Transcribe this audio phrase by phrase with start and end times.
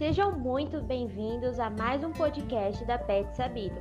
[0.00, 3.76] Sejam muito bem-vindos a mais um podcast da Pet Sabido,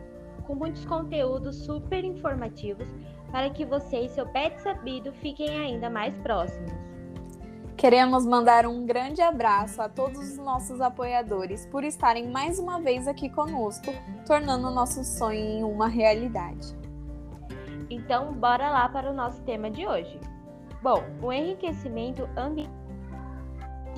[0.45, 2.89] com muitos conteúdos super informativos
[3.31, 6.73] para que você e seu pet sabido fiquem ainda mais próximos.
[7.77, 13.07] Queremos mandar um grande abraço a todos os nossos apoiadores por estarem mais uma vez
[13.07, 13.93] aqui conosco,
[14.25, 16.77] tornando o nosso sonho em uma realidade.
[17.89, 20.19] Então, bora lá para o nosso tema de hoje.
[20.83, 22.77] Bom, o enriquecimento ambiental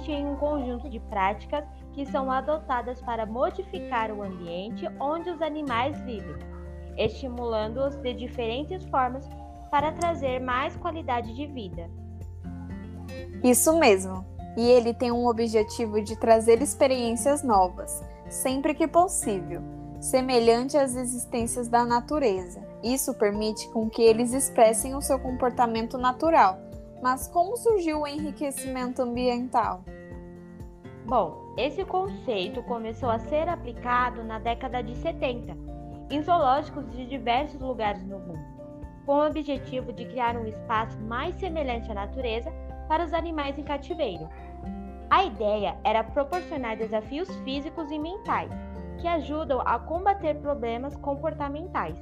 [0.07, 1.63] em um conjunto de práticas
[1.93, 6.35] que são adotadas para modificar o ambiente onde os animais vivem,
[6.97, 9.27] estimulando-os de diferentes formas
[9.69, 11.89] para trazer mais qualidade de vida.
[13.43, 14.25] Isso mesmo.
[14.57, 19.61] E ele tem um objetivo de trazer experiências novas, sempre que possível,
[19.99, 22.61] semelhante às existências da natureza.
[22.83, 26.59] Isso permite com que eles expressem o seu comportamento natural.
[27.01, 29.83] Mas como surgiu o enriquecimento ambiental?
[31.05, 35.57] Bom, esse conceito começou a ser aplicado na década de 70
[36.11, 38.43] em zoológicos de diversos lugares no mundo,
[39.05, 42.51] com o objetivo de criar um espaço mais semelhante à natureza
[42.87, 44.29] para os animais em cativeiro.
[45.09, 48.51] A ideia era proporcionar desafios físicos e mentais
[48.99, 51.97] que ajudam a combater problemas comportamentais.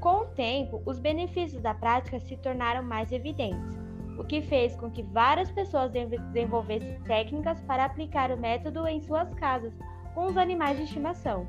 [0.00, 3.87] Com o tempo, os benefícios da prática se tornaram mais evidentes,
[4.18, 9.32] o que fez com que várias pessoas desenvolvessem técnicas para aplicar o método em suas
[9.34, 9.72] casas
[10.14, 11.46] com os animais de estimação.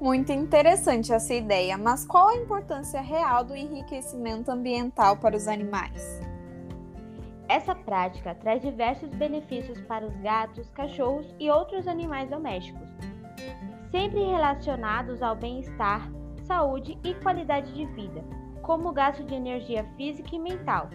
[0.00, 6.20] Muito interessante essa ideia, mas qual a importância real do enriquecimento ambiental para os animais?
[7.48, 12.88] Essa prática traz diversos benefícios para os gatos, cachorros e outros animais domésticos,
[13.90, 16.08] sempre relacionados ao bem-estar,
[16.44, 18.24] saúde e qualidade de vida,
[18.62, 20.88] como o gasto de energia física e mental,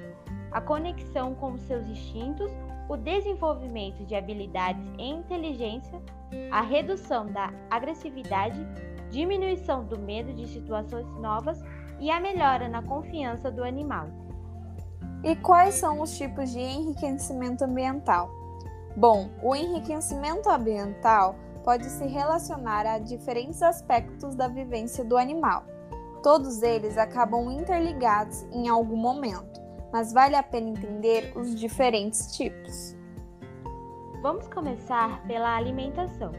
[0.51, 2.51] a conexão com seus instintos,
[2.87, 6.01] o desenvolvimento de habilidades em inteligência,
[6.51, 8.59] a redução da agressividade,
[9.09, 11.61] diminuição do medo de situações novas
[11.99, 14.07] e a melhora na confiança do animal.
[15.23, 18.29] E quais são os tipos de enriquecimento ambiental?
[18.95, 25.65] Bom, o enriquecimento ambiental pode se relacionar a diferentes aspectos da vivência do animal.
[26.21, 29.59] Todos eles acabam interligados em algum momento,
[29.95, 32.97] mas vale a pena entender os diferentes tipos.
[34.21, 36.33] Vamos começar pela alimentação.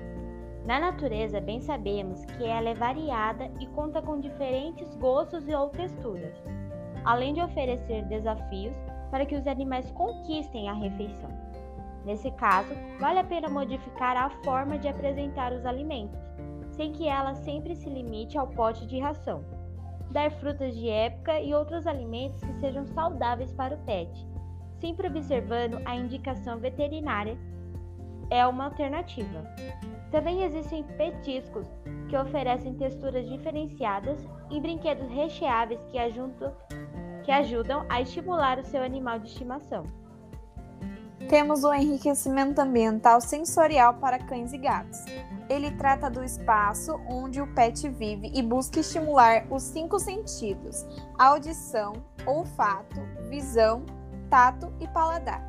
[0.67, 6.37] Na natureza, bem sabemos que ela é variada e conta com diferentes gostos ou texturas
[7.03, 8.77] além de oferecer desafios
[9.11, 11.31] para que os animais conquistem a refeição.
[12.05, 16.21] Nesse caso, vale a pena modificar a forma de apresentar os alimentos,
[16.73, 19.56] sem que ela sempre se limite ao pote de ração.
[20.11, 24.27] Dar frutas de época e outros alimentos que sejam saudáveis para o pet,
[24.81, 27.37] sempre observando a indicação veterinária,
[28.31, 29.45] é uma alternativa.
[30.11, 31.67] Também existem petiscos
[32.09, 36.55] que oferecem texturas diferenciadas e brinquedos recheáveis que ajudam
[37.25, 39.83] que ajudam a estimular o seu animal de estimação.
[41.29, 45.05] Temos o enriquecimento ambiental sensorial para cães e gatos.
[45.49, 50.87] Ele trata do espaço onde o pet vive e busca estimular os cinco sentidos:
[51.19, 51.95] audição,
[52.25, 53.85] olfato, visão,
[54.31, 55.43] tato e paladar.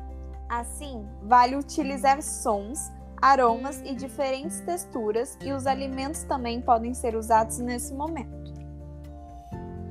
[0.48, 2.90] Assim, vale utilizar sons,
[3.20, 8.52] aromas e diferentes texturas, e os alimentos também podem ser usados nesse momento.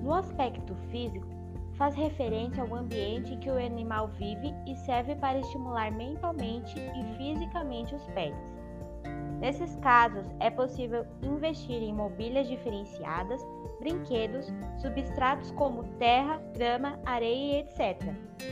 [0.01, 1.36] No aspecto físico,
[1.77, 7.95] faz referência ao ambiente que o animal vive e serve para estimular mentalmente e fisicamente
[7.95, 8.57] os pets.
[9.39, 13.39] Nesses casos, é possível investir em mobílias diferenciadas,
[13.79, 14.51] brinquedos,
[14.81, 18.01] substratos como terra, grama, areia etc.,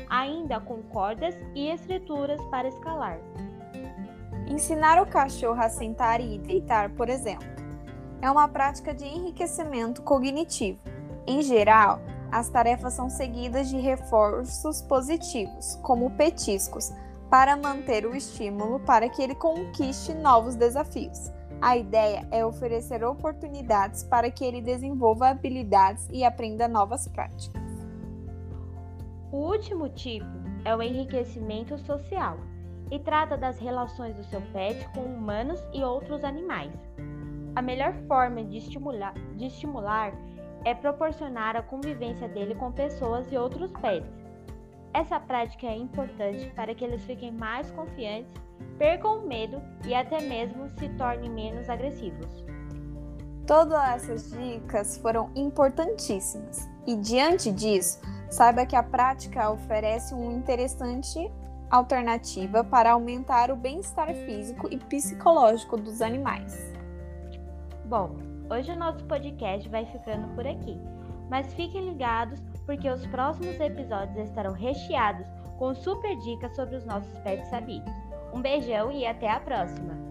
[0.08, 3.20] ainda com cordas e estruturas para escalar.
[4.48, 7.48] Ensinar o cachorro a sentar e deitar, por exemplo,
[8.22, 10.80] é uma prática de enriquecimento cognitivo.
[11.26, 12.00] Em geral,
[12.32, 16.92] as tarefas são seguidas de reforços positivos, como petiscos,
[17.30, 21.32] para manter o estímulo para que ele conquiste novos desafios.
[21.62, 27.62] A ideia é oferecer oportunidades para que ele desenvolva habilidades e aprenda novas práticas.
[29.32, 30.26] O último tipo
[30.64, 32.38] é o enriquecimento social
[32.92, 36.72] e trata das relações do seu pet com humanos e outros animais.
[37.56, 40.14] A melhor forma de estimular, de estimular
[40.66, 44.10] é proporcionar a convivência dele com pessoas e outros pets.
[44.94, 48.34] Essa prática é importante para que eles fiquem mais confiantes,
[48.78, 52.46] percam o medo e até mesmo se tornem menos agressivos.
[53.46, 61.32] Todas essas dicas foram importantíssimas e, diante disso, saiba que a prática oferece um interessante
[61.70, 66.74] alternativa para aumentar o bem-estar físico e psicológico dos animais.
[67.86, 68.16] Bom,
[68.50, 70.80] hoje o nosso podcast vai ficando por aqui,
[71.30, 75.28] mas fiquem ligados porque os próximos episódios estarão recheados
[75.58, 77.94] com super dicas sobre os nossos pets sabidos.
[78.34, 80.05] Um beijão e até a próxima!